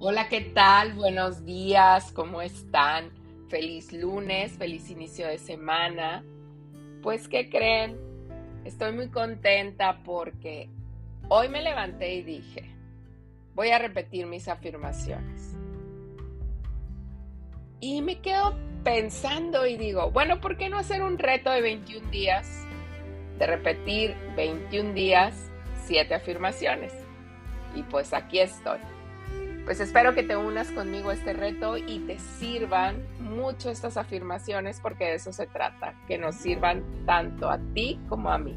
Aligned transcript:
Hola, 0.00 0.28
¿qué 0.28 0.40
tal? 0.42 0.92
Buenos 0.92 1.44
días, 1.44 2.12
¿cómo 2.12 2.40
están? 2.40 3.10
Feliz 3.48 3.92
lunes, 3.92 4.52
feliz 4.52 4.88
inicio 4.90 5.26
de 5.26 5.38
semana. 5.38 6.22
Pues, 7.02 7.26
¿qué 7.26 7.50
creen? 7.50 7.98
Estoy 8.64 8.92
muy 8.92 9.08
contenta 9.08 10.04
porque 10.04 10.70
hoy 11.28 11.48
me 11.48 11.62
levanté 11.62 12.14
y 12.14 12.22
dije, 12.22 12.70
voy 13.56 13.70
a 13.70 13.80
repetir 13.80 14.26
mis 14.26 14.46
afirmaciones. 14.46 15.56
Y 17.80 18.00
me 18.00 18.20
quedo 18.20 18.54
pensando 18.84 19.66
y 19.66 19.76
digo, 19.76 20.12
bueno, 20.12 20.40
¿por 20.40 20.56
qué 20.56 20.68
no 20.68 20.78
hacer 20.78 21.02
un 21.02 21.18
reto 21.18 21.50
de 21.50 21.60
21 21.60 22.08
días? 22.12 22.64
De 23.40 23.48
repetir 23.48 24.14
21 24.36 24.94
días, 24.94 25.50
7 25.86 26.14
afirmaciones. 26.14 26.94
Y 27.74 27.82
pues 27.82 28.14
aquí 28.14 28.38
estoy. 28.38 28.78
Pues 29.68 29.80
espero 29.80 30.14
que 30.14 30.22
te 30.22 30.34
unas 30.34 30.70
conmigo 30.70 31.10
a 31.10 31.12
este 31.12 31.34
reto 31.34 31.76
y 31.76 31.98
te 32.06 32.18
sirvan 32.18 33.06
mucho 33.20 33.68
estas 33.68 33.98
afirmaciones 33.98 34.80
porque 34.80 35.04
de 35.04 35.14
eso 35.16 35.30
se 35.30 35.46
trata, 35.46 35.92
que 36.06 36.16
nos 36.16 36.36
sirvan 36.36 36.82
tanto 37.04 37.50
a 37.50 37.58
ti 37.74 38.00
como 38.08 38.30
a 38.30 38.38
mí. 38.38 38.56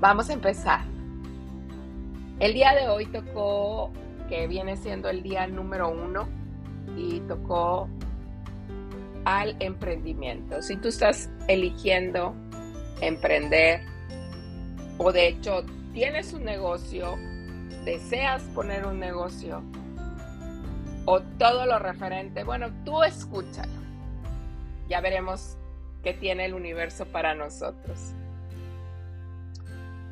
Vamos 0.00 0.28
a 0.28 0.32
empezar. 0.32 0.80
El 2.40 2.52
día 2.52 2.74
de 2.74 2.88
hoy 2.88 3.06
tocó, 3.06 3.92
que 4.28 4.48
viene 4.48 4.76
siendo 4.76 5.08
el 5.08 5.22
día 5.22 5.46
número 5.46 5.90
uno, 5.90 6.28
y 6.96 7.20
tocó 7.28 7.88
al 9.24 9.54
emprendimiento. 9.60 10.62
Si 10.62 10.76
tú 10.78 10.88
estás 10.88 11.30
eligiendo 11.46 12.34
emprender 13.00 13.82
o 14.96 15.12
de 15.12 15.28
hecho 15.28 15.64
tienes 15.92 16.32
un 16.32 16.42
negocio 16.42 17.16
deseas 17.88 18.42
poner 18.54 18.84
un 18.84 19.00
negocio 19.00 19.62
o 21.06 21.20
todo 21.38 21.64
lo 21.64 21.78
referente, 21.78 22.44
bueno, 22.44 22.68
tú 22.84 23.02
escúchalo. 23.02 23.72
Ya 24.88 25.00
veremos 25.00 25.56
qué 26.02 26.12
tiene 26.12 26.44
el 26.44 26.52
universo 26.52 27.06
para 27.06 27.34
nosotros. 27.34 28.12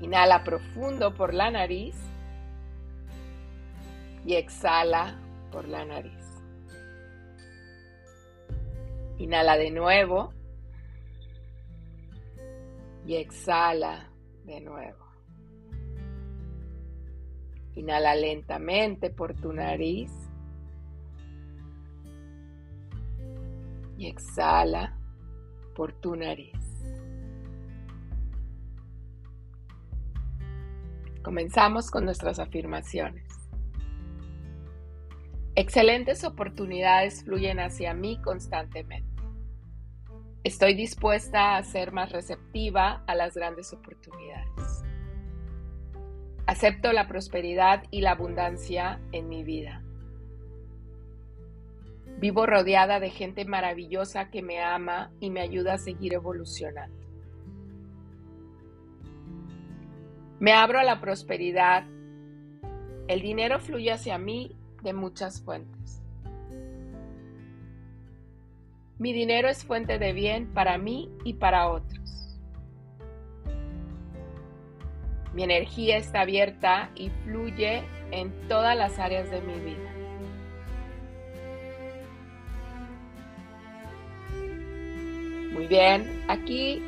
Inhala 0.00 0.44
profundo 0.44 1.14
por 1.14 1.34
la 1.34 1.50
nariz 1.50 1.94
y 4.24 4.36
exhala 4.36 5.18
por 5.52 5.68
la 5.68 5.84
nariz. 5.84 6.24
Inhala 9.18 9.58
de 9.58 9.70
nuevo 9.72 10.32
y 13.04 13.16
exhala 13.16 14.08
de 14.44 14.60
nuevo. 14.62 15.07
Inhala 17.78 18.16
lentamente 18.16 19.08
por 19.08 19.34
tu 19.34 19.52
nariz. 19.52 20.10
Y 23.96 24.08
exhala 24.08 24.98
por 25.76 25.92
tu 25.92 26.16
nariz. 26.16 26.56
Comenzamos 31.22 31.90
con 31.90 32.04
nuestras 32.04 32.40
afirmaciones. 32.40 33.28
Excelentes 35.54 36.24
oportunidades 36.24 37.22
fluyen 37.22 37.60
hacia 37.60 37.94
mí 37.94 38.20
constantemente. 38.22 39.22
Estoy 40.42 40.74
dispuesta 40.74 41.56
a 41.56 41.62
ser 41.62 41.92
más 41.92 42.10
receptiva 42.10 43.04
a 43.06 43.14
las 43.14 43.34
grandes 43.34 43.72
oportunidades. 43.72 44.82
Acepto 46.48 46.94
la 46.94 47.06
prosperidad 47.06 47.82
y 47.90 48.00
la 48.00 48.12
abundancia 48.12 49.02
en 49.12 49.28
mi 49.28 49.44
vida. 49.44 49.82
Vivo 52.20 52.46
rodeada 52.46 53.00
de 53.00 53.10
gente 53.10 53.44
maravillosa 53.44 54.30
que 54.30 54.40
me 54.40 54.58
ama 54.58 55.12
y 55.20 55.28
me 55.28 55.42
ayuda 55.42 55.74
a 55.74 55.78
seguir 55.78 56.14
evolucionando. 56.14 56.96
Me 60.40 60.54
abro 60.54 60.78
a 60.78 60.84
la 60.84 61.02
prosperidad. 61.02 61.84
El 63.08 63.20
dinero 63.20 63.60
fluye 63.60 63.92
hacia 63.92 64.16
mí 64.16 64.56
de 64.82 64.94
muchas 64.94 65.42
fuentes. 65.42 66.02
Mi 68.98 69.12
dinero 69.12 69.50
es 69.50 69.66
fuente 69.66 69.98
de 69.98 70.14
bien 70.14 70.54
para 70.54 70.78
mí 70.78 71.10
y 71.24 71.34
para 71.34 71.68
otros. 71.68 72.27
Mi 75.34 75.42
energía 75.42 75.98
está 75.98 76.22
abierta 76.22 76.90
y 76.94 77.10
fluye 77.24 77.82
en 78.10 78.32
todas 78.48 78.76
las 78.76 78.98
áreas 78.98 79.30
de 79.30 79.40
mi 79.40 79.54
vida. 79.60 79.92
Muy 85.52 85.66
bien, 85.66 86.24
aquí 86.28 86.82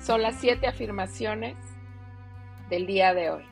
son 0.00 0.22
las 0.22 0.36
siete 0.36 0.66
afirmaciones 0.66 1.56
del 2.68 2.86
día 2.86 3.14
de 3.14 3.30
hoy. 3.30 3.44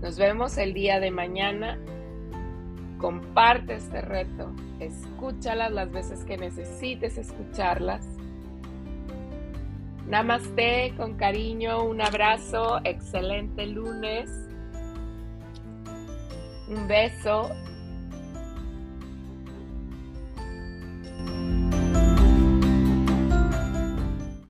Nos 0.00 0.18
vemos 0.18 0.56
el 0.58 0.72
día 0.72 0.98
de 0.98 1.10
mañana. 1.10 1.78
Comparte 2.98 3.74
este 3.74 4.02
reto, 4.02 4.52
escúchalas 4.78 5.72
las 5.72 5.90
veces 5.90 6.24
que 6.24 6.36
necesites 6.36 7.16
escucharlas 7.16 8.06
Namaste, 10.10 10.92
con 10.96 11.14
cariño, 11.14 11.84
un 11.84 12.00
abrazo, 12.00 12.80
excelente 12.82 13.64
lunes. 13.64 14.28
Un 16.66 16.88
beso 16.88 17.48